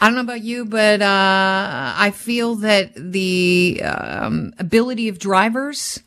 I 0.00 0.06
don't 0.06 0.14
know 0.14 0.20
about 0.20 0.42
you, 0.42 0.64
but 0.64 1.02
uh, 1.02 1.92
I 1.96 2.12
feel 2.14 2.54
that 2.56 2.92
the 2.94 3.82
um, 3.82 4.54
ability 4.58 5.08
of 5.08 5.18
drivers 5.18 6.00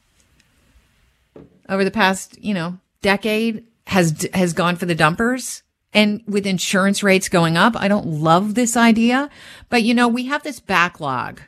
over 1.68 1.84
the 1.84 1.92
past, 1.92 2.42
you 2.42 2.54
know, 2.54 2.78
decade 3.02 3.66
has 3.88 4.28
has 4.34 4.54
gone 4.54 4.78
for 4.78 4.86
the 4.86 4.96
dumpers. 4.96 5.64
And 5.94 6.24
with 6.26 6.46
insurance 6.46 7.04
rates 7.04 7.28
going 7.28 7.58
up, 7.58 7.76
I 7.76 7.90
don't 7.90 8.06
love 8.06 8.56
this 8.56 8.78
idea, 8.78 9.30
but 9.70 9.84
you 9.84 9.94
know, 9.94 10.08
we 10.08 10.26
have 10.28 10.42
this 10.42 10.62
backlog 10.62 11.42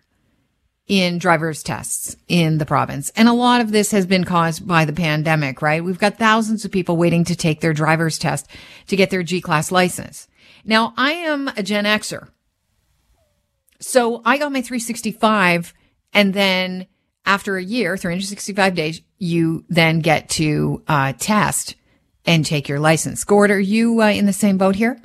in 0.85 1.17
driver's 1.17 1.63
tests 1.63 2.17
in 2.27 2.57
the 2.57 2.65
province. 2.65 3.09
And 3.15 3.29
a 3.29 3.33
lot 3.33 3.61
of 3.61 3.71
this 3.71 3.91
has 3.91 4.05
been 4.05 4.25
caused 4.25 4.67
by 4.67 4.83
the 4.83 4.91
pandemic, 4.91 5.61
right? 5.61 5.81
We've 5.81 5.97
got 5.97 6.17
thousands 6.17 6.65
of 6.65 6.71
people 6.71 6.97
waiting 6.97 7.23
to 7.23 7.37
take 7.37 7.61
their 7.61 7.73
driver's 7.73 8.19
test 8.19 8.47
to 8.87 8.97
get 8.97 9.09
their 9.09 9.23
G 9.23 9.39
class 9.39 9.71
license. 9.71 10.27
Now, 10.65 10.93
I 10.97 11.13
am 11.13 11.47
a 11.49 11.63
Gen 11.63 11.85
Xer. 11.85 12.27
So 13.79 14.21
I 14.25 14.37
got 14.37 14.51
my 14.51 14.61
365 14.61 15.73
and 16.13 16.33
then 16.33 16.87
after 17.25 17.57
a 17.57 17.63
year, 17.63 17.95
365 17.97 18.75
days, 18.75 19.01
you 19.17 19.63
then 19.69 19.99
get 19.99 20.29
to 20.31 20.83
uh, 20.87 21.13
test 21.17 21.75
and 22.25 22.45
take 22.45 22.67
your 22.69 22.79
license. 22.79 23.23
Gord, 23.23 23.51
are 23.51 23.59
you 23.59 24.01
uh, 24.01 24.07
in 24.07 24.25
the 24.25 24.33
same 24.33 24.57
boat 24.57 24.75
here? 24.75 24.99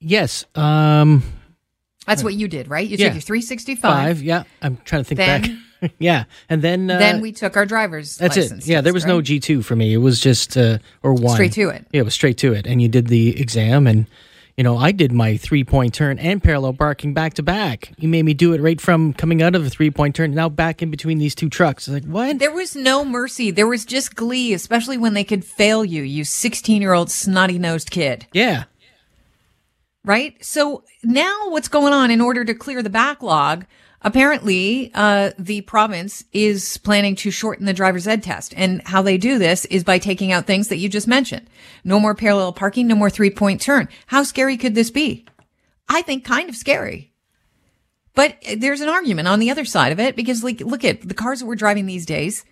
Yes. 0.00 0.44
Um, 0.54 1.22
That's 2.06 2.22
what 2.22 2.34
you 2.34 2.48
did, 2.48 2.68
right? 2.68 2.86
You 2.86 2.96
Yeah. 2.96 3.06
took 3.08 3.14
your 3.14 3.20
365. 3.22 3.80
five. 3.82 4.22
Yeah. 4.22 4.44
I'm 4.62 4.76
trying 4.84 5.02
to 5.02 5.08
think 5.08 5.18
Then- 5.18 5.40
back. 5.80 5.92
yeah. 5.98 6.24
And 6.48 6.62
then, 6.62 6.90
uh, 6.90 6.98
then 6.98 7.20
we 7.20 7.32
took 7.32 7.56
our 7.56 7.66
driver's 7.66 8.16
that's 8.16 8.36
license. 8.36 8.66
it. 8.66 8.70
Yeah. 8.70 8.80
There 8.80 8.92
test, 8.92 9.06
was 9.06 9.06
no? 9.06 9.20
G2 9.20 9.64
for 9.64 9.76
me. 9.76 9.92
It 9.92 9.98
was 9.98 10.20
just, 10.20 10.56
uh, 10.56 10.78
or 11.02 11.14
one. 11.14 11.34
Straight 11.34 11.52
to 11.54 11.68
it. 11.70 11.86
Yeah. 11.92 12.00
It 12.00 12.04
was 12.04 12.14
straight 12.14 12.38
to 12.38 12.52
it. 12.52 12.66
And 12.66 12.80
you 12.80 12.88
did 12.88 13.08
the 13.08 13.38
exam 13.40 13.86
and, 13.86 14.06
you 14.56 14.62
know, 14.62 14.76
I 14.76 14.92
did 14.92 15.10
my 15.10 15.36
three 15.36 15.64
point 15.64 15.94
turn 15.94 16.18
and 16.18 16.42
parallel 16.42 16.74
parking 16.74 17.12
back 17.12 17.34
to 17.34 17.42
back. 17.42 17.92
You 17.98 18.08
made 18.08 18.24
me 18.24 18.34
do 18.34 18.52
it 18.52 18.60
right 18.60 18.80
from 18.80 19.12
coming 19.12 19.42
out 19.42 19.54
of 19.54 19.66
a 19.66 19.70
three 19.70 19.90
point 19.90 20.14
turn, 20.14 20.32
now 20.32 20.48
back 20.48 20.80
in 20.80 20.90
between 20.90 21.18
these 21.18 21.34
two 21.34 21.48
trucks. 21.48 21.88
It's 21.88 21.94
like, 21.94 22.04
what? 22.04 22.38
There 22.38 22.52
was 22.52 22.76
no 22.76 23.04
mercy. 23.04 23.50
There 23.50 23.66
was 23.66 23.84
just 23.84 24.14
glee, 24.14 24.52
especially 24.52 24.96
when 24.96 25.14
they 25.14 25.24
could 25.24 25.44
fail 25.44 25.84
you, 25.84 26.02
you 26.02 26.24
16 26.24 26.80
year 26.80 26.92
old 26.92 27.10
snotty 27.10 27.58
nosed 27.58 27.90
kid. 27.90 28.26
Yeah. 28.32 28.64
right? 30.04 30.42
So 30.44 30.84
now 31.02 31.48
what's 31.48 31.68
going 31.68 31.92
on 31.92 32.10
in 32.12 32.20
order 32.20 32.44
to 32.44 32.54
clear 32.54 32.82
the 32.82 32.90
backlog? 32.90 33.66
Apparently, 34.04 34.90
uh, 34.92 35.30
the 35.38 35.62
province 35.62 36.24
is 36.34 36.76
planning 36.76 37.16
to 37.16 37.30
shorten 37.30 37.64
the 37.64 37.72
driver's 37.72 38.06
ed 38.06 38.22
test. 38.22 38.52
And 38.54 38.82
how 38.84 39.00
they 39.00 39.16
do 39.16 39.38
this 39.38 39.64
is 39.64 39.82
by 39.82 39.98
taking 39.98 40.30
out 40.30 40.46
things 40.46 40.68
that 40.68 40.76
you 40.76 40.90
just 40.90 41.08
mentioned. 41.08 41.48
No 41.84 41.98
more 41.98 42.14
parallel 42.14 42.52
parking, 42.52 42.86
no 42.86 42.94
more 42.94 43.08
three 43.08 43.30
point 43.30 43.62
turn. 43.62 43.88
How 44.06 44.22
scary 44.22 44.58
could 44.58 44.74
this 44.74 44.90
be? 44.90 45.24
I 45.88 46.02
think 46.02 46.22
kind 46.22 46.50
of 46.50 46.56
scary. 46.56 47.12
But 48.14 48.36
there's 48.58 48.82
an 48.82 48.90
argument 48.90 49.26
on 49.26 49.40
the 49.40 49.50
other 49.50 49.64
side 49.64 49.90
of 49.90 49.98
it 49.98 50.16
because 50.16 50.44
like, 50.44 50.60
look 50.60 50.84
at 50.84 51.08
the 51.08 51.14
cars 51.14 51.40
that 51.40 51.46
we're 51.46 51.56
driving 51.56 51.86
these 51.86 52.06
days. 52.06 52.44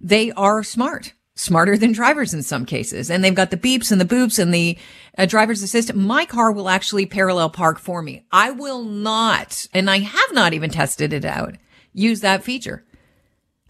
They 0.00 0.30
are 0.32 0.62
smart, 0.62 1.14
smarter 1.34 1.78
than 1.78 1.92
drivers 1.92 2.34
in 2.34 2.42
some 2.42 2.66
cases. 2.66 3.10
And 3.10 3.24
they've 3.24 3.34
got 3.34 3.50
the 3.50 3.56
beeps 3.56 3.90
and 3.90 4.00
the 4.00 4.04
boops 4.04 4.38
and 4.38 4.52
the 4.52 4.78
uh, 5.16 5.26
driver's 5.26 5.62
assistant. 5.62 5.98
My 5.98 6.26
car 6.26 6.52
will 6.52 6.68
actually 6.68 7.06
parallel 7.06 7.50
park 7.50 7.78
for 7.78 8.02
me. 8.02 8.24
I 8.30 8.50
will 8.50 8.82
not, 8.82 9.66
and 9.72 9.90
I 9.90 10.00
have 10.00 10.32
not 10.32 10.52
even 10.52 10.70
tested 10.70 11.12
it 11.12 11.24
out, 11.24 11.56
use 11.92 12.20
that 12.20 12.44
feature. 12.44 12.84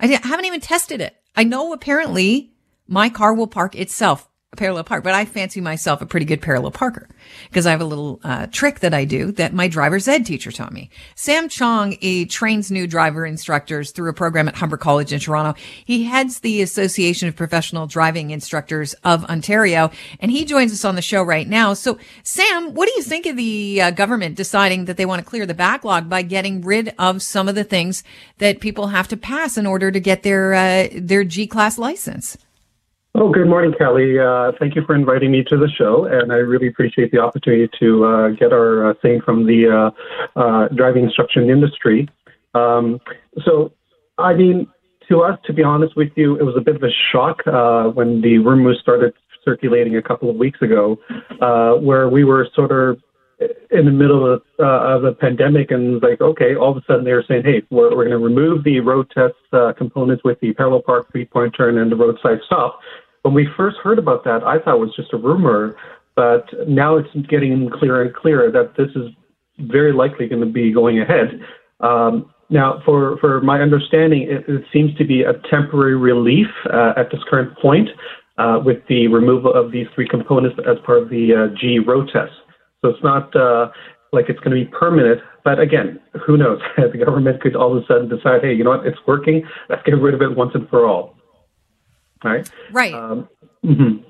I 0.01 0.07
haven't 0.07 0.47
even 0.47 0.61
tested 0.61 1.01
it. 1.01 1.17
I 1.37 1.45
know 1.45 1.73
apparently 1.73 2.53
my 2.89 3.09
car 3.09 3.33
will 3.33 3.47
park 3.47 3.77
itself, 3.77 4.29
parallel 4.55 4.84
park, 4.84 5.03
but 5.03 5.14
I 5.14 5.25
fancy 5.25 5.62
myself 5.62 6.03
a 6.03 6.06
pretty 6.06 6.27
good 6.27 6.42
parallel 6.42 6.72
parker 6.72 7.08
because 7.48 7.64
I 7.64 7.70
have 7.70 7.81
a 7.81 7.86
little 7.86 8.20
uh, 8.22 8.48
trick 8.48 8.81
that 8.81 8.92
I 8.92 9.06
do 9.06 9.33
that 9.33 9.55
my 9.55 9.67
driver's 9.67 10.06
ed 10.06 10.27
teacher 10.27 10.53
taught 10.53 10.75
me. 10.75 10.91
Sam 11.14 11.48
Chong 11.48 11.92
he 11.92 12.27
trains 12.27 12.70
new 12.70 12.86
driver 12.86 13.25
instructors 13.25 13.92
through 13.92 14.11
a 14.11 14.12
program 14.12 14.48
at 14.48 14.56
Humber 14.56 14.77
College 14.77 15.11
in 15.11 15.20
Toronto. 15.20 15.58
He 15.86 16.05
heads 16.05 16.41
the 16.41 16.61
Association 16.61 17.29
of 17.29 17.35
Professional 17.35 17.86
Driving 17.86 18.30
Instructors 18.30 18.92
of 19.05 19.24
Ontario, 19.24 19.91
and 20.20 20.30
he 20.30 20.45
joins 20.45 20.70
us 20.70 20.85
on 20.85 20.96
the 20.96 21.02
show 21.02 21.23
right 21.23 21.48
now. 21.48 21.73
So, 21.73 21.98
Sam, 22.23 22.74
what 22.74 22.86
do 22.91 22.92
you 22.95 23.02
think 23.02 23.24
of 23.24 23.39
the 23.39 23.80
uh, 23.80 23.91
government 23.92 24.36
deciding 24.36 24.85
that 24.85 24.98
they 24.98 25.07
want 25.07 25.20
to 25.20 25.29
clear 25.29 25.46
the 25.46 25.55
backlog 25.55 26.11
by 26.11 26.20
getting 26.20 26.61
rid 26.61 26.95
of 26.98 27.23
some 27.23 27.48
of 27.48 27.55
the 27.55 27.64
things 27.64 28.05
that 28.36 28.61
people 28.61 28.89
have 28.89 29.08
to 29.08 29.17
pass 29.17 29.57
in 29.57 29.64
order 29.64 29.91
to 29.91 29.98
get 29.98 30.24
their 30.24 30.52
uh, 30.52 30.89
their 30.92 31.24
G 31.24 31.46
class 31.46 31.79
license? 31.79 32.36
Oh, 33.14 33.30
good 33.30 33.46
morning, 33.46 33.74
Kelly. 33.77 34.18
Uh, 34.18 34.52
thank 34.58 34.74
you 34.74 34.83
for 34.86 34.95
inviting 34.95 35.33
me 35.33 35.45
to 35.45 35.58
the 35.58 35.68
show, 35.68 36.06
and 36.06 36.33
I 36.33 36.36
really 36.36 36.67
appreciate 36.67 37.12
the 37.12 37.18
opportunity 37.18 37.68
to 37.78 38.05
uh, 38.06 38.28
get 38.30 38.55
our 38.55 38.90
uh, 38.90 38.95
saying 39.02 39.20
from 39.23 39.46
the 39.46 39.92
uh, 40.34 40.40
uh, 40.40 40.68
driving 40.68 41.05
instruction 41.05 41.50
industry. 41.50 42.08
Um, 42.55 43.00
so, 43.45 43.73
I 44.17 44.33
mean, 44.33 44.67
to 45.11 45.20
us, 45.20 45.39
to 45.45 45.52
be 45.52 45.62
honest 45.62 45.95
with 45.95 46.08
you, 46.17 46.36
it 46.36 46.42
was 46.42 46.55
a 46.56 46.62
bit 46.62 46.74
of 46.74 46.83
a 46.83 46.90
shock 47.12 47.42
when 47.95 48.23
the 48.23 48.39
rumors 48.39 48.78
started 48.80 49.12
circulating 49.44 49.94
a 49.96 50.02
couple 50.02 50.30
of 50.30 50.36
weeks 50.36 50.62
ago, 50.62 50.98
where 51.83 52.08
we 52.08 52.24
were 52.24 52.48
sort 52.55 52.73
of 52.73 52.98
in 53.70 53.86
the 53.86 53.90
middle 53.90 54.30
of, 54.30 54.42
uh, 54.58 54.96
of 54.96 55.05
a 55.05 55.12
pandemic 55.12 55.70
and 55.70 56.02
like, 56.02 56.20
okay, 56.20 56.55
all 56.55 56.70
of 56.70 56.77
a 56.77 56.84
sudden 56.86 57.05
they 57.05 57.12
were 57.12 57.24
saying, 57.27 57.42
hey, 57.44 57.62
we're, 57.70 57.94
we're 57.96 58.08
going 58.08 58.11
to 58.11 58.18
remove 58.18 58.64
the 58.64 58.80
road 58.80 59.11
test 59.14 59.34
uh, 59.52 59.73
components 59.77 60.23
with 60.24 60.39
the 60.40 60.52
parallel 60.55 60.83
park, 60.83 61.11
three 61.11 61.24
point 61.24 61.55
turn, 61.56 61.79
and 61.79 61.90
the 61.90 61.96
roadside 61.96 62.39
stop. 62.46 62.80
When 63.23 63.35
we 63.35 63.49
first 63.57 63.77
heard 63.83 63.99
about 63.99 64.25
that, 64.25 64.43
I 64.45 64.59
thought 64.59 64.77
it 64.77 64.81
was 64.81 64.95
just 64.97 65.13
a 65.13 65.17
rumor, 65.17 65.77
but 66.17 66.47
now 66.67 66.97
it's 66.97 67.09
getting 67.29 67.71
clearer 67.71 68.03
and 68.03 68.15
clearer 68.15 68.51
that 68.51 68.75
this 68.77 68.91
is 68.97 69.11
very 69.71 69.93
likely 69.93 70.29
going 70.29 70.41
to 70.41 70.53
be 70.53 70.73
going 70.73 71.01
ahead. 71.01 71.41
Um, 71.81 72.33
now, 72.51 72.83
for, 72.85 73.17
for 73.19 73.41
my 73.41 73.61
understanding, 73.61 74.23
it, 74.23 74.45
it 74.49 74.65
seems 74.73 74.95
to 74.99 75.05
be 75.05 75.23
a 75.23 75.35
temporary 75.49 75.97
relief 75.97 76.49
uh, 76.73 76.93
at 76.97 77.11
this 77.11 77.21
current 77.31 77.57
point 77.59 77.89
uh, 78.39 78.61
with 78.65 78.79
the 78.89 79.09
removal 79.09 79.53
of 79.55 79.73
these 79.73 79.87
three 79.95 80.09
components 80.09 80.59
as 80.69 80.77
part 80.85 81.03
of 81.03 81.09
the 81.09 81.33
uh, 81.33 81.55
G 81.59 81.79
road 81.79 82.11
test. 82.13 82.33
So 82.83 82.91
it's 82.91 83.03
not 83.03 83.35
uh, 83.37 83.71
like 84.13 84.27
it's 84.29 84.41
going 84.41 84.57
to 84.57 84.65
be 84.65 84.71
permanent. 84.71 85.21
But 85.45 85.61
again, 85.61 86.01
who 86.27 86.37
knows? 86.37 86.61
the 86.77 86.99
government 87.05 87.41
could 87.41 87.57
all 87.57 87.77
of 87.77 87.83
a 87.83 87.87
sudden 87.87 88.09
decide, 88.09 88.43
hey, 88.43 88.53
you 88.53 88.65
know 88.65 88.71
what? 88.71 88.87
It's 88.87 88.99
working. 89.07 89.43
Let's 89.69 89.83
get 89.85 89.93
rid 89.93 90.15
of 90.15 90.23
it 90.23 90.37
once 90.37 90.53
and 90.55 90.69
for 90.69 90.87
all. 90.87 91.15
Right. 92.25 92.51
Right. 92.73 92.95
Um, 92.95 93.29
mhm. 93.65 94.05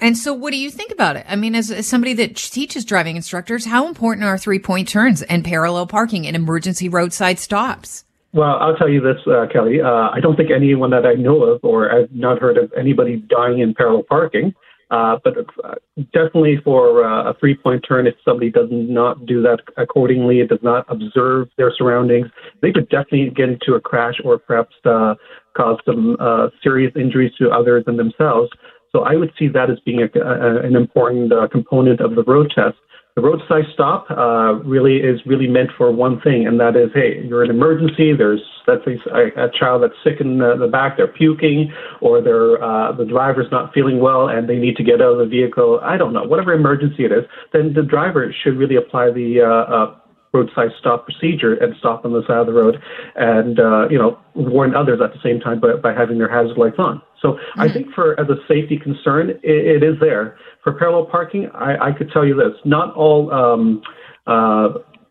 And 0.00 0.18
so, 0.18 0.34
what 0.34 0.50
do 0.50 0.58
you 0.58 0.70
think 0.70 0.90
about 0.90 1.14
it? 1.14 1.24
I 1.28 1.36
mean, 1.36 1.54
as, 1.54 1.70
as 1.70 1.86
somebody 1.86 2.12
that 2.14 2.34
teaches 2.34 2.84
driving 2.84 3.14
instructors, 3.16 3.66
how 3.66 3.86
important 3.86 4.26
are 4.26 4.36
three 4.36 4.58
point 4.58 4.88
turns 4.88 5.22
and 5.22 5.44
parallel 5.44 5.86
parking 5.86 6.26
and 6.26 6.34
emergency 6.34 6.88
roadside 6.88 7.38
stops? 7.38 8.04
Well, 8.32 8.56
I'll 8.60 8.74
tell 8.76 8.88
you 8.88 9.00
this, 9.00 9.18
uh, 9.26 9.46
Kelly. 9.52 9.80
Uh, 9.80 10.08
I 10.10 10.18
don't 10.20 10.36
think 10.36 10.50
anyone 10.50 10.90
that 10.90 11.06
I 11.06 11.14
know 11.14 11.44
of, 11.44 11.60
or 11.62 11.92
I've 11.92 12.10
not 12.10 12.40
heard 12.40 12.56
of 12.56 12.72
anybody 12.76 13.16
dying 13.28 13.60
in 13.60 13.74
parallel 13.74 14.02
parking. 14.08 14.54
Uh, 14.92 15.18
but 15.24 15.34
uh, 15.64 15.74
definitely 16.12 16.58
for 16.62 17.02
uh, 17.02 17.30
a 17.30 17.34
three-point 17.40 17.82
turn, 17.88 18.06
if 18.06 18.14
somebody 18.26 18.50
does 18.50 18.68
not 18.70 19.24
do 19.24 19.40
that 19.40 19.58
accordingly, 19.78 20.40
it 20.40 20.50
does 20.50 20.62
not 20.62 20.84
observe 20.88 21.48
their 21.56 21.72
surroundings, 21.74 22.26
they 22.60 22.70
could 22.70 22.86
definitely 22.90 23.30
get 23.34 23.48
into 23.48 23.72
a 23.72 23.80
crash 23.80 24.16
or 24.22 24.36
perhaps 24.36 24.74
uh, 24.84 25.14
cause 25.56 25.78
some 25.84 26.16
uh, 26.20 26.48
serious 26.62 26.92
injuries 26.96 27.32
to 27.38 27.50
others 27.50 27.84
and 27.86 27.98
themselves. 27.98 28.50
So 28.92 29.00
I 29.00 29.16
would 29.16 29.32
see 29.38 29.48
that 29.48 29.70
as 29.70 29.78
being 29.84 30.00
a, 30.02 30.18
a, 30.18 30.66
an 30.66 30.76
important 30.76 31.32
uh, 31.32 31.48
component 31.48 32.00
of 32.00 32.14
the 32.14 32.22
road 32.24 32.52
test. 32.54 32.76
The 33.14 33.20
roadside 33.20 33.64
stop 33.74 34.10
uh, 34.10 34.54
really 34.64 34.96
is 34.96 35.20
really 35.26 35.46
meant 35.46 35.68
for 35.76 35.92
one 35.92 36.18
thing, 36.22 36.46
and 36.46 36.58
that 36.60 36.76
is, 36.76 36.88
hey, 36.94 37.22
you're 37.28 37.44
in 37.44 37.50
an 37.50 37.56
emergency. 37.56 38.14
There's 38.16 38.40
let's 38.66 38.82
say 38.86 38.98
a, 39.12 39.48
a 39.48 39.50
child 39.58 39.82
that's 39.82 39.94
sick 40.02 40.20
in 40.20 40.38
the, 40.38 40.56
the 40.58 40.66
back, 40.66 40.96
they're 40.96 41.08
puking, 41.08 41.72
or 42.00 42.22
they're 42.22 42.62
uh, 42.62 42.92
the 42.92 43.04
driver's 43.04 43.48
not 43.50 43.74
feeling 43.74 44.00
well 44.00 44.28
and 44.28 44.48
they 44.48 44.56
need 44.56 44.76
to 44.76 44.84
get 44.84 45.02
out 45.02 45.12
of 45.12 45.18
the 45.18 45.26
vehicle. 45.26 45.78
I 45.82 45.98
don't 45.98 46.14
know, 46.14 46.22
whatever 46.24 46.54
emergency 46.54 47.04
it 47.04 47.12
is. 47.12 47.24
Then 47.52 47.74
the 47.74 47.82
driver 47.82 48.34
should 48.42 48.56
really 48.56 48.76
apply 48.76 49.10
the 49.10 49.42
uh, 49.42 49.74
uh, 49.74 49.94
roadside 50.32 50.70
stop 50.78 51.04
procedure 51.04 51.54
and 51.54 51.74
stop 51.78 52.04
on 52.04 52.12
the 52.12 52.22
side 52.26 52.38
of 52.38 52.46
the 52.46 52.52
road, 52.52 52.80
and 53.16 53.60
uh, 53.60 53.88
you 53.88 53.98
know 53.98 54.18
warn 54.34 54.74
others 54.74 55.00
at 55.02 55.12
the 55.12 55.20
same 55.22 55.40
time 55.40 55.60
by, 55.60 55.74
by 55.74 55.92
having 55.92 56.18
their 56.18 56.30
hazard 56.30 56.56
lights 56.56 56.78
on. 56.78 57.02
So 57.20 57.38
I 57.56 57.68
think 57.68 57.92
for 57.94 58.18
as 58.18 58.28
a 58.28 58.36
safety 58.48 58.78
concern, 58.78 59.30
it, 59.30 59.40
it 59.42 59.82
is 59.82 59.94
there. 60.00 60.36
For 60.64 60.72
parallel 60.72 61.06
parking, 61.06 61.48
I, 61.54 61.88
I 61.88 61.92
could 61.92 62.10
tell 62.10 62.26
you 62.26 62.34
this: 62.34 62.58
not 62.64 62.94
all 62.94 63.32
um, 63.32 63.82
uh, 64.26 64.30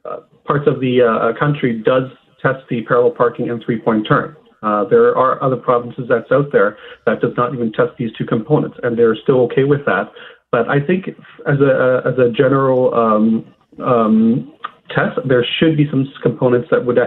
uh, 0.06 0.18
parts 0.45 0.68
of 0.68 0.79
the 0.79 1.01
uh, 1.01 1.39
country 1.39 1.81
does 1.83 2.09
test 2.41 2.68
the 2.69 2.81
parallel 2.83 3.12
parking 3.12 3.50
and 3.50 3.63
three-point 3.63 4.07
turn. 4.07 4.35
Uh, 4.63 4.83
there 4.89 5.15
are 5.18 5.41
other 5.44 5.56
provinces 5.56 6.06
that's 6.07 6.31
out 6.31 6.51
there 6.51 6.77
that 7.06 7.19
does 7.19 7.33
not 7.38 7.53
even 7.53 7.71
test 7.71 7.91
these 7.97 8.12
two 8.18 8.25
components, 8.25 8.77
and 8.83 8.97
they're 8.97 9.15
still 9.15 9.41
okay 9.41 9.63
with 9.63 9.85
that. 9.85 10.12
But 10.51 10.69
I 10.69 10.85
think 10.85 11.07
as 11.47 11.59
a 11.62 12.01
as 12.06 12.18
a 12.19 12.29
general 12.31 12.94
um, 12.94 13.53
um, 13.83 14.53
test, 14.95 15.19
there 15.27 15.45
should 15.59 15.77
be 15.77 15.88
some 15.89 16.07
components 16.21 16.69
that 16.71 16.85
would 16.85 16.97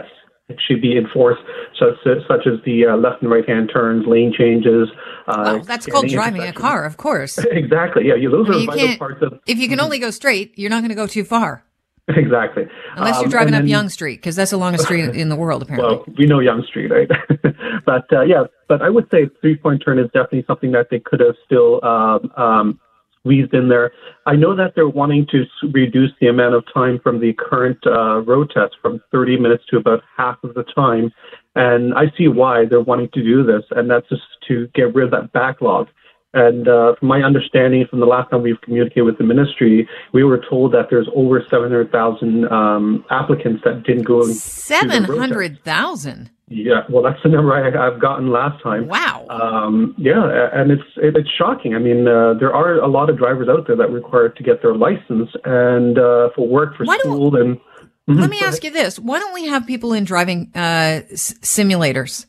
should 0.69 0.83
be 0.83 0.97
enforced, 0.97 1.41
such, 1.79 1.95
such 2.05 2.47
as 2.47 2.61
the 2.65 2.87
uh, 2.87 2.97
left 2.97 3.23
and 3.23 3.31
right 3.31 3.49
hand 3.49 3.71
turns, 3.73 4.07
lane 4.07 4.33
changes. 4.37 4.89
Uh, 5.27 5.59
oh, 5.61 5.65
that's 5.65 5.87
called 5.87 6.09
driving 6.09 6.43
a 6.43 6.53
car, 6.53 6.85
of 6.85 6.97
course. 6.97 7.39
exactly. 7.51 8.07
Yeah, 8.07 8.15
you, 8.15 8.31
those 8.31 8.49
are 8.49 8.67
vital 8.67 8.97
parts 8.99 9.23
of. 9.23 9.41
If 9.47 9.59
you 9.59 9.69
can 9.69 9.81
only 9.81 9.99
go 9.99 10.11
straight, 10.11 10.53
you're 10.59 10.71
not 10.71 10.81
going 10.81 10.91
to 10.91 10.95
go 10.95 11.07
too 11.07 11.25
far. 11.25 11.65
Exactly. 12.07 12.65
Unless 12.97 13.15
you're 13.15 13.25
um, 13.25 13.31
driving 13.31 13.55
um, 13.55 13.63
up 13.63 13.67
Yonge 13.67 13.91
Street, 13.91 14.17
because 14.17 14.37
that's 14.37 14.51
the 14.51 14.59
longest 14.59 14.85
street 14.85 15.17
in 15.17 15.31
the 15.31 15.37
world, 15.37 15.63
apparently. 15.63 15.97
Well, 15.97 16.05
we 16.19 16.27
know 16.27 16.39
Yonge 16.39 16.67
Street, 16.67 16.91
right? 16.91 17.09
but 17.87 18.05
uh, 18.13 18.21
yeah, 18.21 18.45
but 18.69 18.83
I 18.83 18.91
would 18.91 19.07
say 19.11 19.31
three 19.41 19.57
point 19.57 19.83
turn 19.83 19.99
is 19.99 20.05
definitely 20.13 20.45
something 20.47 20.73
that 20.73 20.89
they 20.91 21.01
could 21.01 21.21
have 21.21 21.35
still 21.47 21.83
um, 21.83 22.31
um, 22.37 22.81
squeezed 23.25 23.55
in 23.55 23.69
there. 23.69 23.93
I 24.27 24.37
know 24.37 24.55
that 24.55 24.75
they're 24.75 24.89
wanting 24.89 25.27
to 25.31 25.45
reduce 25.73 26.11
the 26.21 26.29
amount 26.29 26.55
of 26.55 26.65
time 26.73 27.01
from 27.03 27.21
the 27.21 27.33
current 27.33 27.79
uh, 27.87 28.21
road 28.21 28.51
test 28.55 28.77
from 28.83 29.03
30 29.11 29.39
minutes 29.39 29.65
to 29.71 29.79
about 29.79 30.03
half 30.17 30.37
of 30.45 30.55
the 30.55 30.65
time. 30.65 31.11
And 31.57 31.95
I 31.95 32.13
see 32.19 32.29
why 32.29 32.67
they're 32.67 32.81
wanting 32.81 33.09
to 33.15 33.23
do 33.23 33.45
this, 33.45 33.63
and 33.71 33.91
that's 33.91 34.09
just 34.09 34.23
to 34.49 34.69
get 34.75 34.95
rid 34.95 35.07
of 35.07 35.11
that 35.13 35.33
backlog. 35.33 35.89
And 36.35 36.69
uh, 36.69 36.95
from 36.99 37.09
my 37.09 37.23
understanding, 37.23 37.87
from 37.89 38.01
the 38.01 38.07
last 38.07 38.31
time 38.31 38.43
we've 38.43 38.61
communicated 38.61 39.03
with 39.03 39.19
the 39.19 39.25
ministry, 39.25 39.89
we 40.13 40.25
were 40.25 40.43
told 40.51 40.73
that 40.73 40.87
there's 40.91 41.09
over 41.15 41.43
700,000 41.49 42.51
um, 42.51 43.05
applicants 43.11 43.63
that 43.65 43.85
didn't 43.85 44.03
go. 44.03 44.25
700,000? 44.25 46.31
Yeah, 46.49 46.83
well, 46.91 47.03
that's 47.03 47.23
the 47.23 47.31
number 47.31 47.55
I, 47.55 47.91
have 47.91 48.01
gotten 48.01 48.31
last 48.31 48.63
time. 48.63 48.87
Wow. 48.87 49.27
Um, 49.31 49.95
yeah, 49.97 50.51
and 50.53 50.71
it's 50.71 50.83
it, 50.97 51.17
it's 51.17 51.31
shocking. 51.39 51.75
I 51.75 51.79
mean, 51.79 52.07
uh, 52.07 52.35
there 52.39 52.53
are 52.53 52.75
a 52.75 52.87
lot 52.87 53.09
of 53.09 53.17
drivers 53.17 53.49
out 53.49 53.67
there 53.67 53.77
that 53.77 53.91
require 53.91 54.29
to 54.29 54.43
get 54.43 54.61
their 54.61 54.75
license 54.75 55.31
and 55.45 55.99
uh, 55.99 56.29
for 56.37 56.47
work, 56.47 56.77
for 56.77 56.85
Why 56.85 56.99
school, 56.99 57.37
and. 57.37 57.59
Mm-hmm. 58.07 58.21
Let 58.21 58.29
me 58.29 58.41
ask 58.43 58.63
you 58.63 58.71
this: 58.71 58.99
Why 58.99 59.19
don't 59.19 59.33
we 59.33 59.47
have 59.47 59.67
people 59.67 59.95
in 59.95 60.05
driving 60.05 60.51
uh, 60.55 61.01
s- 61.11 61.33
simulators? 61.41 62.27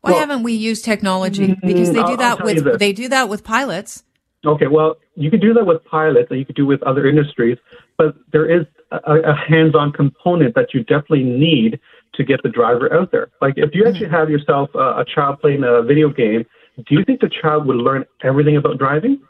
Why 0.00 0.12
well, 0.12 0.20
haven't 0.20 0.42
we 0.42 0.54
used 0.54 0.84
technology? 0.84 1.48
Mm, 1.48 1.60
because 1.60 1.92
they 1.92 2.02
do 2.02 2.16
that 2.16 2.42
with 2.42 2.78
they 2.78 2.92
do 2.92 3.08
that 3.08 3.28
with 3.28 3.44
pilots. 3.44 4.02
Okay, 4.46 4.66
well, 4.66 4.96
you 5.16 5.30
could 5.30 5.42
do 5.42 5.52
that 5.52 5.66
with 5.66 5.84
pilots, 5.84 6.28
and 6.30 6.38
you 6.38 6.46
could 6.46 6.56
do 6.56 6.64
with 6.64 6.82
other 6.84 7.06
industries, 7.06 7.58
but 7.98 8.14
there 8.32 8.50
is 8.50 8.66
a, 8.90 8.96
a 8.96 9.34
hands-on 9.34 9.92
component 9.92 10.54
that 10.54 10.72
you 10.72 10.82
definitely 10.84 11.24
need 11.24 11.78
to 12.14 12.24
get 12.24 12.42
the 12.42 12.48
driver 12.48 12.92
out 12.92 13.12
there. 13.12 13.28
Like 13.40 13.54
if 13.56 13.74
you 13.74 13.86
actually 13.86 14.06
mm-hmm. 14.06 14.14
have 14.14 14.30
yourself 14.30 14.70
a, 14.74 15.00
a 15.00 15.04
child 15.14 15.40
playing 15.40 15.62
a 15.64 15.82
video 15.82 16.08
game, 16.08 16.44
do 16.76 16.94
you 16.94 17.04
think 17.04 17.20
the 17.20 17.30
child 17.42 17.66
would 17.66 17.76
learn 17.76 18.04
everything 18.22 18.56
about 18.56 18.78
driving? 18.78 19.20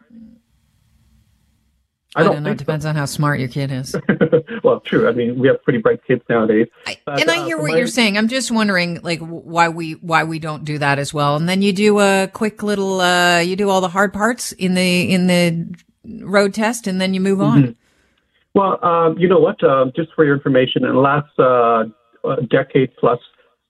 I 2.16 2.22
don't, 2.22 2.30
I 2.30 2.34
don't 2.34 2.42
know. 2.42 2.50
It 2.50 2.58
depends 2.58 2.84
so. 2.84 2.88
on 2.88 2.96
how 2.96 3.04
smart 3.04 3.38
your 3.38 3.48
kid 3.48 3.70
is. 3.70 3.94
well, 4.64 4.80
true. 4.80 5.08
I 5.08 5.12
mean, 5.12 5.38
we 5.38 5.46
have 5.46 5.62
pretty 5.62 5.78
bright 5.78 6.04
kids 6.04 6.22
nowadays. 6.28 6.66
I, 6.86 6.98
but, 7.04 7.20
and 7.20 7.30
I 7.30 7.38
uh, 7.38 7.44
hear 7.44 7.58
uh, 7.58 7.62
what 7.62 7.70
my... 7.70 7.78
you're 7.78 7.86
saying. 7.86 8.18
I'm 8.18 8.26
just 8.26 8.50
wondering, 8.50 9.00
like, 9.02 9.20
why 9.20 9.68
we 9.68 9.92
why 9.92 10.24
we 10.24 10.40
don't 10.40 10.64
do 10.64 10.78
that 10.78 10.98
as 10.98 11.14
well. 11.14 11.36
And 11.36 11.48
then 11.48 11.62
you 11.62 11.72
do 11.72 12.00
a 12.00 12.28
quick 12.32 12.64
little, 12.64 13.00
uh, 13.00 13.38
you 13.38 13.54
do 13.54 13.70
all 13.70 13.80
the 13.80 13.88
hard 13.88 14.12
parts 14.12 14.50
in 14.52 14.74
the 14.74 15.12
in 15.12 15.28
the 15.28 15.72
road 16.24 16.52
test, 16.52 16.88
and 16.88 17.00
then 17.00 17.14
you 17.14 17.20
move 17.20 17.40
on. 17.40 17.62
Mm-hmm. 17.62 17.70
Well, 18.54 18.84
um, 18.84 19.16
you 19.16 19.28
know 19.28 19.38
what? 19.38 19.62
Uh, 19.62 19.86
just 19.94 20.12
for 20.14 20.24
your 20.24 20.34
information, 20.34 20.84
in 20.84 20.92
the 20.92 20.98
last 20.98 21.38
uh, 21.38 21.84
decade 22.50 22.96
plus, 22.96 23.20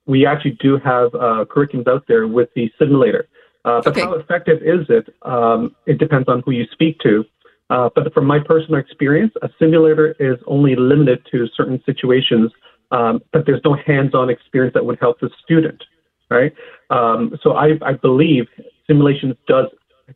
we 0.07 0.25
actually 0.27 0.57
do 0.61 0.79
have 0.79 1.15
uh, 1.15 1.45
curriculums 1.45 1.89
out 1.89 2.05
there 2.09 2.27
with 2.27 2.49
the 2.55 2.73
simulator. 2.79 3.29
Uh, 3.65 3.83
but 3.85 3.89
okay. 3.89 4.01
how 4.01 4.15
effective 4.15 4.59
is 4.63 4.87
it? 4.89 5.15
Um, 5.23 5.77
it 5.85 5.99
depends 5.99 6.29
on 6.29 6.43
who 6.47 6.53
you 6.53 6.65
speak 6.73 6.99
to. 7.01 7.25
Uh, 7.71 7.89
but 7.95 8.13
from 8.13 8.27
my 8.27 8.39
personal 8.39 8.81
experience, 8.81 9.33
a 9.43 9.49
simulator 9.59 10.17
is 10.19 10.39
only 10.47 10.75
limited 10.77 11.25
to 11.31 11.47
certain 11.57 11.81
situations, 11.87 12.51
um, 12.91 13.23
but 13.33 13.47
there's 13.47 13.61
no 13.65 13.75
hands-on 13.87 14.29
experience 14.29 14.75
that 14.75 14.85
would 14.85 14.99
help 14.99 15.21
the 15.21 15.31
student, 15.43 15.83
right? 16.31 16.53
Um, 16.91 17.39
so 17.43 17.53
I, 17.53 17.79
I, 17.83 17.93
believe 17.93 18.49
simulations 18.89 19.37
does 19.47 19.67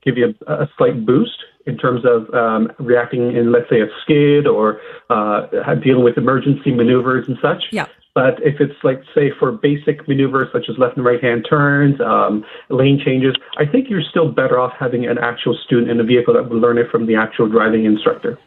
give 0.02 0.18
you 0.18 0.34
a, 0.48 0.52
a 0.52 0.70
slight 0.76 1.06
boost 1.06 1.38
in 1.66 1.78
terms 1.78 2.04
of 2.04 2.32
um, 2.34 2.72
reacting 2.80 3.36
in, 3.36 3.52
let's 3.52 3.70
say, 3.70 3.80
a 3.80 3.86
skid 4.02 4.48
or 4.48 4.80
uh, 5.08 5.46
dealing 5.76 6.02
with 6.02 6.18
emergency 6.18 6.72
maneuvers 6.72 7.28
and 7.28 7.38
such. 7.40 7.62
Yeah. 7.70 7.86
But 8.14 8.34
if 8.42 8.60
it's 8.60 8.74
like, 8.84 9.00
say, 9.12 9.32
for 9.40 9.50
basic 9.50 10.06
maneuvers 10.06 10.48
such 10.52 10.66
as 10.70 10.78
left 10.78 10.96
and 10.96 11.04
right 11.04 11.22
hand 11.22 11.46
turns, 11.50 12.00
um, 12.00 12.44
lane 12.70 13.00
changes, 13.04 13.34
I 13.58 13.66
think 13.66 13.90
you're 13.90 14.04
still 14.08 14.30
better 14.30 14.58
off 14.58 14.72
having 14.78 15.06
an 15.06 15.18
actual 15.18 15.58
student 15.64 15.90
in 15.90 15.98
the 15.98 16.04
vehicle 16.04 16.34
that 16.34 16.48
would 16.48 16.60
learn 16.60 16.78
it 16.78 16.86
from 16.92 17.06
the 17.06 17.16
actual 17.16 17.48
driving 17.48 17.84
instructor. 17.84 18.38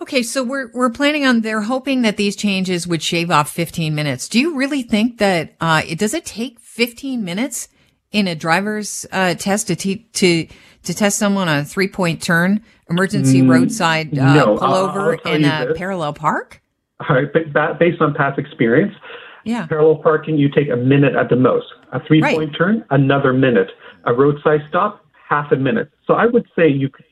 Okay, 0.00 0.22
so 0.22 0.42
we're 0.42 0.70
we're 0.72 0.90
planning 0.90 1.26
on 1.26 1.42
they're 1.42 1.60
hoping 1.60 2.02
that 2.02 2.16
these 2.16 2.34
changes 2.34 2.86
would 2.86 3.02
shave 3.02 3.30
off 3.30 3.50
15 3.50 3.94
minutes. 3.94 4.28
Do 4.28 4.40
you 4.40 4.56
really 4.56 4.82
think 4.82 5.18
that 5.18 5.56
uh, 5.60 5.82
it 5.86 5.98
does 5.98 6.14
it 6.14 6.24
take 6.24 6.58
15 6.58 7.22
minutes 7.22 7.68
in 8.10 8.26
a 8.26 8.34
driver's 8.34 9.04
uh, 9.12 9.34
test 9.34 9.66
to 9.66 9.76
te- 9.76 10.06
to 10.14 10.46
to 10.84 10.94
test 10.94 11.18
someone 11.18 11.48
on 11.48 11.58
a 11.58 11.64
three 11.64 11.88
point 11.88 12.22
turn, 12.22 12.62
emergency 12.88 13.42
mm, 13.42 13.50
roadside 13.50 14.16
uh, 14.18 14.34
no, 14.34 14.56
pullover, 14.56 15.18
and 15.26 15.44
a 15.44 15.68
this. 15.68 15.78
parallel 15.78 16.14
park? 16.14 16.62
All 17.08 17.16
right, 17.16 17.28
but 17.32 17.78
based 17.78 18.00
on 18.00 18.14
past 18.14 18.38
experience, 18.38 18.94
yeah. 19.44 19.66
parallel 19.66 20.02
parking, 20.02 20.36
you 20.36 20.50
take 20.50 20.68
a 20.68 20.76
minute 20.76 21.14
at 21.14 21.28
the 21.28 21.36
most. 21.36 21.66
A 21.92 22.00
three 22.04 22.20
point 22.20 22.38
right. 22.38 22.56
turn, 22.56 22.84
another 22.90 23.32
minute. 23.32 23.70
A 24.04 24.12
roadside 24.12 24.60
stop, 24.68 25.04
half 25.28 25.50
a 25.52 25.56
minute. 25.56 25.90
So 26.06 26.14
I 26.14 26.26
would 26.26 26.46
say 26.56 26.68
you 26.68 26.88
could 26.88 27.06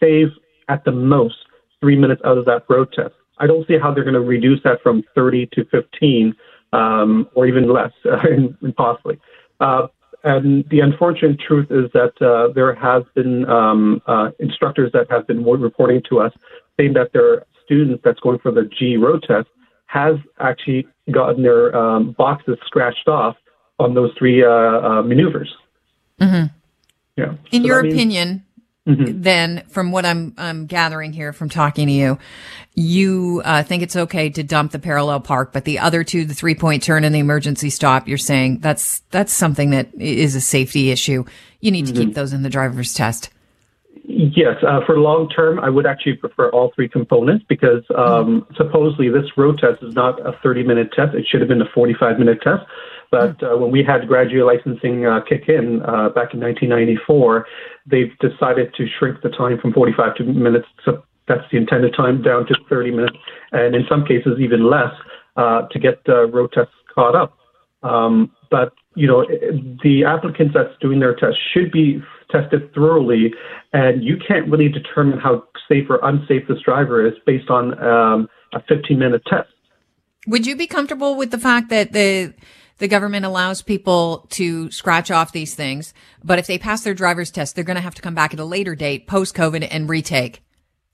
shave 0.00 0.28
at 0.68 0.84
the 0.84 0.92
most 0.92 1.36
three 1.80 1.96
minutes 1.96 2.22
out 2.24 2.38
of 2.38 2.44
that 2.46 2.64
road 2.68 2.92
test. 2.92 3.14
I 3.38 3.46
don't 3.46 3.66
see 3.66 3.78
how 3.78 3.92
they're 3.92 4.04
going 4.04 4.14
to 4.14 4.20
reduce 4.20 4.62
that 4.62 4.82
from 4.82 5.02
30 5.14 5.48
to 5.52 5.64
15 5.66 6.34
um, 6.72 7.28
or 7.34 7.46
even 7.46 7.72
less, 7.72 7.92
possibly. 8.76 9.18
Uh, 9.60 9.88
and 10.24 10.64
the 10.70 10.80
unfortunate 10.80 11.40
truth 11.40 11.66
is 11.70 11.90
that 11.92 12.12
uh, 12.22 12.52
there 12.54 12.74
has 12.74 13.02
been 13.14 13.44
um, 13.50 14.00
uh, 14.06 14.30
instructors 14.38 14.92
that 14.92 15.10
have 15.10 15.26
been 15.26 15.44
reporting 15.44 16.00
to 16.08 16.20
us 16.20 16.32
saying 16.78 16.92
that 16.94 17.12
their 17.12 17.44
students 17.64 18.02
that's 18.04 18.20
going 18.20 18.38
for 18.38 18.52
the 18.52 18.68
G 18.78 18.96
road 18.96 19.24
test 19.26 19.48
has 19.86 20.16
actually 20.40 20.86
gotten 21.10 21.42
their 21.42 21.74
um, 21.76 22.12
boxes 22.12 22.56
scratched 22.66 23.08
off 23.08 23.36
on 23.78 23.94
those 23.94 24.10
three 24.18 24.44
uh, 24.44 24.48
uh, 24.48 25.02
maneuvers. 25.02 25.54
Mm-hmm. 26.20 26.54
Yeah. 27.16 27.34
In 27.50 27.62
so 27.62 27.66
your 27.66 27.82
means- 27.82 27.94
opinion, 27.94 28.44
Mm-hmm. 28.84 29.22
then 29.22 29.62
from 29.68 29.92
what 29.92 30.04
I'm, 30.04 30.34
I'm 30.36 30.66
gathering 30.66 31.12
here 31.12 31.32
from 31.32 31.48
talking 31.48 31.86
to 31.86 31.92
you, 31.92 32.18
you 32.74 33.40
uh, 33.44 33.62
think 33.62 33.84
it's 33.84 33.94
okay 33.94 34.28
to 34.30 34.42
dump 34.42 34.72
the 34.72 34.80
parallel 34.80 35.20
park, 35.20 35.52
but 35.52 35.64
the 35.64 35.78
other 35.78 36.02
two, 36.02 36.24
the 36.24 36.34
three 36.34 36.56
point 36.56 36.82
turn 36.82 37.04
and 37.04 37.14
the 37.14 37.20
emergency 37.20 37.70
stop, 37.70 38.08
you're 38.08 38.18
saying 38.18 38.58
that's 38.58 38.98
that's 39.10 39.32
something 39.32 39.70
that 39.70 39.94
is 39.94 40.34
a 40.34 40.40
safety 40.40 40.90
issue. 40.90 41.24
You 41.60 41.70
need 41.70 41.86
to 41.86 41.92
mm-hmm. 41.92 42.06
keep 42.06 42.14
those 42.14 42.32
in 42.32 42.42
the 42.42 42.50
driver's 42.50 42.92
test. 42.92 43.30
Yes, 44.14 44.56
uh, 44.66 44.80
for 44.84 44.98
long 44.98 45.30
term, 45.30 45.58
I 45.58 45.70
would 45.70 45.86
actually 45.86 46.16
prefer 46.16 46.50
all 46.50 46.70
three 46.74 46.88
components 46.88 47.46
because 47.48 47.82
um, 47.96 48.42
mm-hmm. 48.42 48.54
supposedly 48.56 49.08
this 49.08 49.24
road 49.38 49.58
test 49.58 49.82
is 49.82 49.94
not 49.94 50.20
a 50.20 50.38
30 50.42 50.64
minute 50.64 50.92
test. 50.94 51.14
It 51.14 51.24
should 51.26 51.40
have 51.40 51.48
been 51.48 51.62
a 51.62 51.70
45 51.74 52.18
minute 52.18 52.42
test. 52.42 52.62
But 53.10 53.42
uh, 53.42 53.56
when 53.56 53.70
we 53.70 53.82
had 53.82 54.06
graduate 54.06 54.44
licensing 54.44 55.06
uh, 55.06 55.20
kick 55.26 55.48
in 55.48 55.80
uh, 55.82 56.10
back 56.10 56.34
in 56.34 56.40
1994, 56.40 57.46
they've 57.86 58.12
decided 58.20 58.74
to 58.74 58.86
shrink 58.98 59.22
the 59.22 59.30
time 59.30 59.58
from 59.58 59.72
45 59.72 60.16
to 60.16 60.24
minutes. 60.24 60.66
So 60.84 61.02
that's 61.26 61.44
the 61.50 61.56
intended 61.56 61.94
time 61.96 62.20
down 62.22 62.46
to 62.46 62.54
30 62.68 62.90
minutes, 62.90 63.16
and 63.52 63.74
in 63.74 63.84
some 63.88 64.04
cases 64.04 64.38
even 64.40 64.68
less 64.68 64.92
uh, 65.36 65.68
to 65.68 65.78
get 65.78 66.00
road 66.06 66.52
tests 66.52 66.74
caught 66.94 67.16
up. 67.16 67.38
Um, 67.82 68.30
but 68.50 68.74
you 68.94 69.06
know, 69.06 69.24
the 69.82 70.04
applicants 70.04 70.52
that's 70.54 70.78
doing 70.80 71.00
their 71.00 71.14
test 71.14 71.38
should 71.54 71.72
be 71.72 72.02
tested 72.32 72.72
thoroughly, 72.74 73.32
and 73.72 74.02
you 74.02 74.16
can't 74.16 74.48
really 74.48 74.68
determine 74.68 75.18
how 75.18 75.44
safe 75.68 75.88
or 75.88 76.00
unsafe 76.02 76.48
this 76.48 76.58
driver 76.64 77.06
is 77.06 77.14
based 77.26 77.50
on 77.50 77.78
um, 77.82 78.28
a 78.52 78.62
15 78.68 78.98
minute 78.98 79.22
test. 79.26 79.48
Would 80.26 80.46
you 80.46 80.56
be 80.56 80.66
comfortable 80.66 81.16
with 81.16 81.30
the 81.30 81.38
fact 81.38 81.68
that 81.70 81.92
the 81.92 82.32
the 82.78 82.88
government 82.88 83.24
allows 83.24 83.62
people 83.62 84.26
to 84.30 84.68
scratch 84.72 85.10
off 85.10 85.30
these 85.30 85.54
things, 85.54 85.94
but 86.24 86.40
if 86.40 86.48
they 86.48 86.58
pass 86.58 86.82
their 86.82 86.94
driver's 86.94 87.30
test, 87.30 87.54
they're 87.54 87.62
going 87.62 87.76
to 87.76 87.82
have 87.82 87.94
to 87.94 88.02
come 88.02 88.14
back 88.14 88.34
at 88.34 88.40
a 88.40 88.44
later 88.44 88.74
date, 88.74 89.06
post 89.06 89.36
COVID, 89.36 89.68
and 89.70 89.88
retake, 89.88 90.42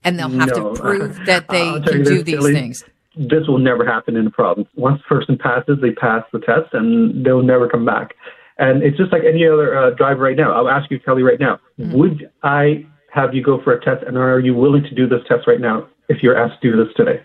and 0.03 0.19
they'll 0.19 0.29
have 0.29 0.49
no. 0.49 0.73
to 0.73 0.79
prove 0.79 1.25
that 1.25 1.47
they 1.47 1.79
can 1.81 2.03
do 2.03 2.21
these 2.21 2.43
things. 2.43 2.83
This 3.17 3.47
will 3.47 3.57
never 3.57 3.83
happen 3.83 4.15
in 4.15 4.25
the 4.25 4.31
province. 4.31 4.67
Once 4.75 5.01
a 5.03 5.09
person 5.09 5.37
passes, 5.37 5.79
they 5.81 5.91
pass 5.91 6.23
the 6.31 6.39
test, 6.39 6.73
and 6.73 7.25
they'll 7.25 7.41
never 7.41 7.67
come 7.67 7.85
back. 7.85 8.13
And 8.59 8.83
it's 8.83 8.97
just 8.97 9.11
like 9.11 9.23
any 9.23 9.47
other 9.47 9.75
uh, 9.75 9.91
driver 9.91 10.21
right 10.21 10.37
now. 10.37 10.51
I'll 10.51 10.69
ask 10.69 10.91
you, 10.91 10.99
Kelly, 10.99 11.23
right 11.23 11.39
now. 11.39 11.59
Mm-hmm. 11.79 11.93
Would 11.93 12.31
I 12.43 12.85
have 13.11 13.33
you 13.33 13.41
go 13.41 13.61
for 13.63 13.73
a 13.73 13.83
test, 13.83 14.03
and 14.05 14.17
are 14.17 14.39
you 14.39 14.53
willing 14.53 14.83
to 14.83 14.93
do 14.93 15.07
this 15.07 15.21
test 15.27 15.47
right 15.47 15.61
now 15.61 15.87
if 16.09 16.21
you're 16.21 16.37
asked 16.37 16.61
to 16.61 16.71
do 16.71 16.83
this 16.83 16.93
today? 16.95 17.23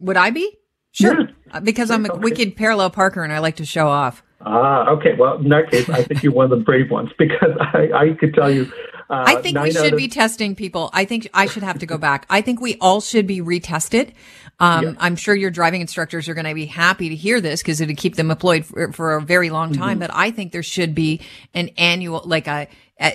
Would 0.00 0.16
I 0.16 0.30
be? 0.30 0.58
Sure. 0.92 1.20
Yeah. 1.20 1.26
Uh, 1.52 1.60
because 1.60 1.90
I'm 1.90 2.06
a 2.06 2.12
okay. 2.12 2.20
wicked 2.20 2.56
parallel 2.56 2.90
parker 2.90 3.22
and 3.22 3.32
I 3.32 3.38
like 3.38 3.56
to 3.56 3.66
show 3.66 3.88
off. 3.88 4.22
Ah, 4.40 4.90
okay. 4.90 5.14
Well, 5.18 5.38
in 5.38 5.48
that 5.48 5.70
case, 5.70 5.88
I 5.88 6.02
think 6.02 6.22
you're 6.22 6.32
one 6.32 6.44
of 6.52 6.58
the 6.58 6.64
brave 6.64 6.90
ones 6.90 7.10
because 7.18 7.56
I, 7.60 7.90
I 7.94 8.10
could 8.18 8.34
tell 8.34 8.50
you. 8.50 8.70
Uh, 9.08 9.24
I 9.26 9.36
think 9.40 9.58
we 9.58 9.70
should 9.70 9.92
of- 9.92 9.96
be 9.98 10.08
testing 10.08 10.54
people. 10.56 10.90
I 10.92 11.04
think 11.04 11.28
I 11.32 11.46
should 11.46 11.62
have 11.62 11.78
to 11.78 11.86
go 11.86 11.96
back. 11.96 12.26
I 12.28 12.40
think 12.42 12.60
we 12.60 12.76
all 12.80 13.00
should 13.00 13.26
be 13.26 13.40
retested. 13.40 14.12
Um. 14.58 14.96
I'm 15.00 15.16
sure 15.16 15.34
your 15.34 15.50
driving 15.50 15.80
instructors 15.80 16.28
are 16.28 16.34
going 16.34 16.46
to 16.46 16.54
be 16.54 16.66
happy 16.66 17.08
to 17.10 17.14
hear 17.14 17.40
this 17.40 17.62
because 17.62 17.80
it'd 17.80 17.96
keep 17.98 18.16
them 18.16 18.30
employed 18.30 18.64
for, 18.64 18.92
for 18.92 19.16
a 19.16 19.20
very 19.22 19.50
long 19.50 19.70
Mm-hmm. 19.72 19.82
time. 19.82 19.98
But 19.98 20.10
I 20.12 20.30
think 20.30 20.52
there 20.52 20.62
should 20.62 20.94
be 20.94 21.20
an 21.54 21.70
annual, 21.76 22.22
like 22.24 22.46
a, 22.46 22.66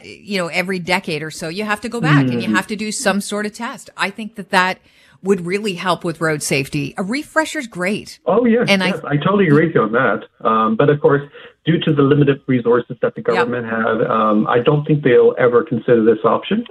you 0.04 0.38
know, 0.38 0.48
every 0.48 0.80
decade 0.80 1.24
or 1.24 1.32
so, 1.32 1.48
you 1.50 1.64
have 1.64 1.82
to 1.82 1.90
go 1.90 2.00
back 2.02 2.22
and 2.22 2.34
you 2.34 2.42
Mm-hmm. 2.48 2.56
have 2.56 2.68
to 2.68 2.76
do 2.76 2.92
some 2.92 3.20
sort 3.22 3.46
of 3.46 3.54
test. 3.54 3.90
I 3.98 4.10
think 4.10 4.36
that 4.36 4.50
that 4.52 4.80
would 5.24 5.46
really 5.46 5.74
help 5.74 6.04
with 6.04 6.20
road 6.22 6.42
safety. 6.42 6.94
A 6.98 7.04
refresher's 7.04 7.68
great. 7.68 8.20
Oh 8.26 8.46
yes, 8.46 8.68
And 8.70 8.84
I- 8.84 8.88
yes, 8.88 9.00
I, 9.04 9.18
totally 9.18 9.48
agree 9.48 9.68
with 9.68 9.76
you 9.76 9.82
on 9.82 9.92
that. 9.92 10.24
Um, 10.48 10.76
but 10.76 10.90
of 10.90 11.00
course, 11.00 11.22
due 11.66 11.80
to 11.80 11.94
the 11.94 12.02
limited 12.02 12.42
resources 12.48 12.98
that 13.02 13.14
the 13.16 13.22
government 13.22 13.66
have, 13.68 14.02
um, 14.10 14.48
I 14.48 14.60
don't 14.60 14.84
think 14.86 15.04
they'll 15.04 15.36
ever 15.38 15.64
consider 15.64 16.04
this 16.04 16.24
option. 16.26 16.66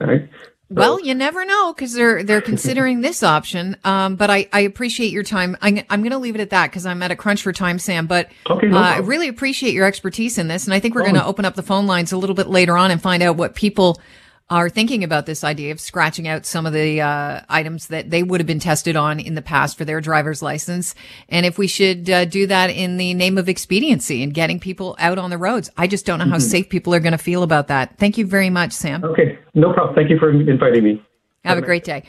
Right? 0.00 0.28
Well, 0.70 1.00
you 1.00 1.14
never 1.14 1.44
know 1.44 1.72
because 1.72 1.92
they're 1.92 2.22
they're 2.22 2.40
considering 2.52 3.00
this 3.00 3.22
option. 3.22 3.76
Um, 3.84 4.16
but 4.16 4.30
I, 4.30 4.48
I 4.52 4.60
appreciate 4.60 5.12
your 5.12 5.22
time. 5.22 5.56
I'm, 5.60 5.80
I'm 5.90 6.00
going 6.00 6.12
to 6.12 6.18
leave 6.18 6.34
it 6.34 6.40
at 6.40 6.50
that 6.50 6.70
because 6.70 6.86
I'm 6.86 7.02
at 7.02 7.10
a 7.10 7.16
crunch 7.16 7.42
for 7.42 7.52
time, 7.52 7.78
Sam. 7.78 8.06
But 8.06 8.30
Okay, 8.48 8.68
no 8.68 8.78
uh, 8.78 8.80
I 8.80 8.98
really 8.98 9.28
appreciate 9.28 9.74
your 9.74 9.86
expertise 9.86 10.38
in 10.38 10.48
this, 10.48 10.64
and 10.64 10.74
I 10.74 10.80
think 10.80 10.94
we're 10.94 11.02
going 11.02 11.14
to 11.14 11.24
open 11.24 11.44
up 11.44 11.54
the 11.54 11.62
phone 11.62 11.86
lines 11.86 12.12
a 12.12 12.16
little 12.16 12.34
bit 12.34 12.48
later 12.48 12.76
on 12.76 12.90
and 12.90 13.00
find 13.00 13.22
out 13.22 13.36
what 13.36 13.54
people 13.54 14.00
are 14.50 14.68
thinking 14.68 15.02
about 15.02 15.24
this 15.24 15.42
idea 15.42 15.72
of 15.72 15.80
scratching 15.80 16.28
out 16.28 16.44
some 16.44 16.66
of 16.66 16.74
the 16.74 17.00
uh, 17.00 17.40
items 17.48 17.86
that 17.86 18.10
they 18.10 18.22
would 18.22 18.40
have 18.40 18.46
been 18.46 18.58
tested 18.60 18.94
on 18.94 19.18
in 19.18 19.34
the 19.34 19.40
past 19.42 19.76
for 19.78 19.86
their 19.86 20.02
driver's 20.02 20.42
license, 20.42 20.94
and 21.30 21.46
if 21.46 21.56
we 21.56 21.66
should 21.66 22.10
uh, 22.10 22.26
do 22.26 22.46
that 22.46 22.68
in 22.68 22.98
the 22.98 23.14
name 23.14 23.38
of 23.38 23.48
expediency 23.48 24.22
and 24.22 24.34
getting 24.34 24.60
people 24.60 24.96
out 24.98 25.16
on 25.18 25.30
the 25.30 25.38
roads. 25.38 25.70
I 25.78 25.86
just 25.86 26.04
don't 26.04 26.18
know 26.18 26.24
Mm-hmm. 26.26 26.32
how 26.32 26.38
safe 26.40 26.68
people 26.68 26.94
are 26.94 27.00
going 27.00 27.12
to 27.12 27.18
feel 27.18 27.42
about 27.42 27.68
that. 27.68 27.96
Thank 27.98 28.18
you 28.18 28.26
very 28.26 28.50
much, 28.50 28.72
Sam. 28.72 29.02
Okay, 29.02 29.38
no 29.54 29.72
problem. 29.72 29.94
Thank 29.94 30.10
you 30.10 30.18
for 30.18 30.30
inviting 30.30 30.84
me. 30.84 31.02
Have 31.44 31.56
a 31.58 31.62
great 31.62 31.84
day. 31.84 32.04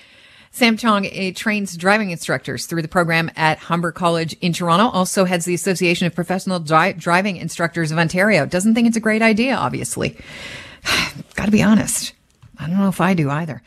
Sam 0.52 0.78
Chong 0.78 1.06
trains 1.36 1.76
driving 1.76 2.12
instructors 2.12 2.66
through 2.66 2.82
the 2.82 2.88
program 2.88 3.30
at 3.36 3.60
Humber 3.60 3.92
College 3.92 4.34
in 4.40 4.54
Toronto. 4.54 4.88
Also 4.88 5.26
heads 5.26 5.44
the 5.46 5.54
Association 5.54 6.08
of 6.08 6.16
Professional 6.16 6.60
Dri- 6.60 6.94
Driving 6.94 7.36
Instructors 7.38 7.92
of 7.92 7.98
Ontario. 7.98 8.46
Doesn't 8.46 8.74
think 8.74 8.88
it's 8.88 8.96
a 8.96 9.02
great 9.02 9.22
idea, 9.22 9.56
obviously. 9.56 10.18
Got 11.36 11.46
to 11.46 11.52
be 11.52 11.62
honest. 11.62 12.14
I 12.60 12.68
don't 12.68 12.78
know 12.78 12.88
if 12.88 13.02
I 13.02 13.14
do 13.14 13.30
either. 13.30 13.62